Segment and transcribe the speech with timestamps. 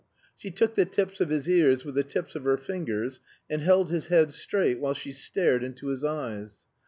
[0.35, 3.19] She took the tips of his ears with the tips of her fingers
[3.51, 6.61] and held his head straight while she stared into his eyes.